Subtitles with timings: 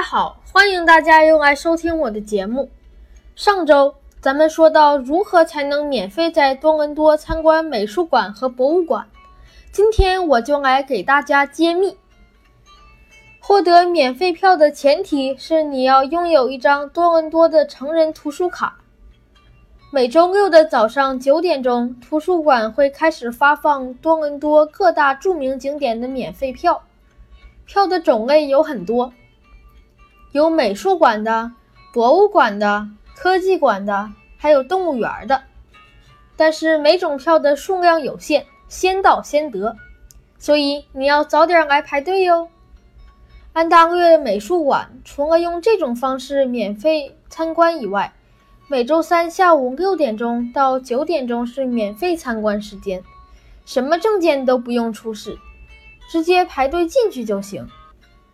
[0.00, 2.70] 家好，欢迎大家又来收听我的节目。
[3.36, 9.06] 上周咱们说到如何才能免费在多伦多参观美术馆和博物馆，
[9.70, 11.98] 今天我就来给大家揭秘。
[13.40, 18.78] 获得免费票的前提是你要拥有一张多伦多的成人图书卡。
[19.90, 26.84] 每周六的早上九点钟，图书馆会开始发放多伦多各大著名景点的免费票。
[27.66, 29.12] 票的种类有很多，
[30.32, 31.52] 有美术馆的、
[31.92, 35.42] 博物馆的、科技馆的，还有动物园的。
[36.36, 39.76] 但是每种票的数量有限，先到先得，
[40.38, 42.48] 所以你要早点来排队哟。
[43.52, 48.12] 安大略美术馆除了用这种方式免费参观以外，
[48.68, 53.02] 每周三下午六点钟到九点钟是免费参观时间，
[53.66, 55.36] 什么证件都不用出示，
[56.08, 57.68] 直接排队进去就行。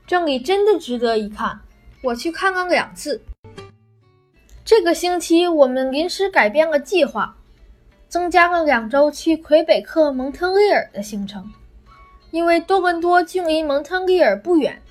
[0.06, 1.62] 这里真的值得一看，
[2.02, 3.20] 我去看了两次。
[4.64, 7.36] 这个星期我们临时改变了计划，
[8.08, 11.52] 增加了两周去魁北克蒙特利尔的行程，
[12.30, 14.82] 因为多伦多距离蒙特利尔不远，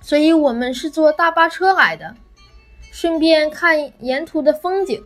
[0.00, 2.14] 所以我们是坐大巴车来的。
[2.90, 5.04] 顺便看沿途的风景，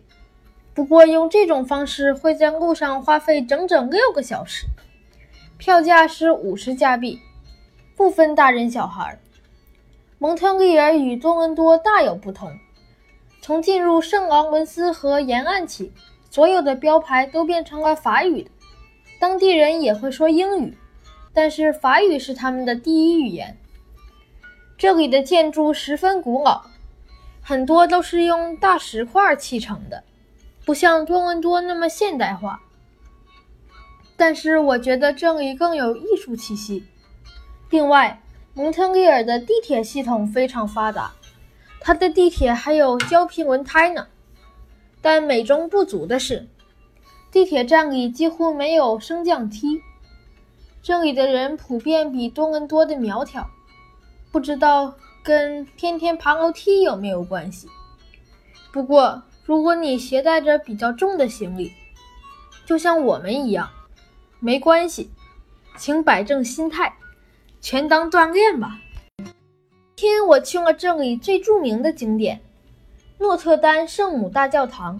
[0.73, 4.65] 不过用这种方式会在路上花费整整六个小时。
[5.57, 7.19] 票价是五十加币，
[7.97, 9.19] 不分大人小孩。
[10.21, 12.55] 蒙特利尔与多伦多大有不同，
[13.41, 15.91] 从进入圣劳伦斯河沿岸起，
[16.29, 18.51] 所有的标牌都变成了法语的。
[19.19, 20.77] 当地人也会说英语，
[21.33, 23.57] 但是法语是他们的第一语言。
[24.77, 26.65] 这里的建筑十分古老。
[27.41, 30.03] 很多都是用大石块砌成的，
[30.63, 32.61] 不像多伦多那么现代化。
[34.15, 36.85] 但是我觉得这里更有艺术气息。
[37.71, 38.21] 另外，
[38.53, 41.13] 蒙特利尔的地铁系统非常发达，
[41.79, 44.07] 它的地铁还有胶皮轮胎呢。
[45.01, 46.47] 但美中不足的是，
[47.31, 49.81] 地铁站里几乎没有升降梯。
[50.81, 53.49] 这里的人普遍比多伦多的苗条，
[54.31, 54.95] 不知道。
[55.23, 57.67] 跟天天爬楼梯有没有关系？
[58.73, 61.71] 不过，如果你携带着比较重的行李，
[62.65, 63.69] 就像我们一样，
[64.39, 65.11] 没关系，
[65.77, 66.95] 请摆正心态，
[67.61, 68.81] 全当锻炼吧。
[69.95, 72.41] 天我去了这里最著名的景点——
[73.19, 74.99] 诺特丹圣母大教堂，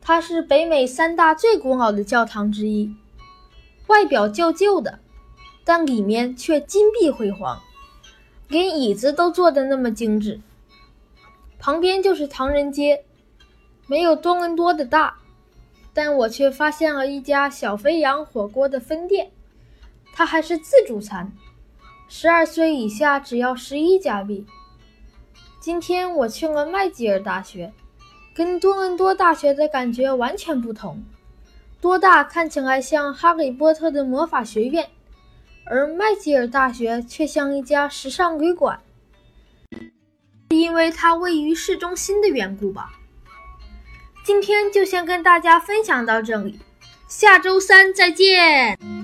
[0.00, 2.94] 它是北美三大最古老的教堂之一，
[3.88, 5.00] 外表旧旧的，
[5.64, 7.60] 但里面却金碧辉煌。
[8.46, 10.40] 连椅子都做的那么精致，
[11.58, 13.04] 旁边就是唐人街，
[13.88, 15.16] 没有多伦多的大，
[15.92, 19.32] 但我却发现了一家小肥羊火锅的分店，
[20.12, 21.32] 它还是自助餐，
[22.14, 24.46] 十二岁以下只要十一加币。
[25.58, 27.72] 今天我去了麦吉尔大学，
[28.34, 31.02] 跟多伦多大学的感觉完全不同，
[31.80, 34.90] 多大看起来像哈利波特的魔法学院。
[35.64, 38.78] 而麦吉尔大学却像一家时尚旅馆，
[39.70, 42.90] 是因为它位于市中心的缘故吧。
[44.22, 46.60] 今天就先跟大家分享到这里，
[47.08, 49.01] 下周三再见。